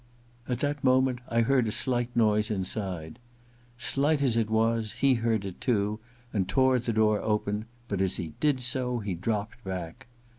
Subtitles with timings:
[0.49, 3.19] At that moment I heard a slight noise inside.
[3.77, 5.99] Slight as it was, he heard it too,
[6.33, 10.07] and tore the door open; but as he did so he dropped back.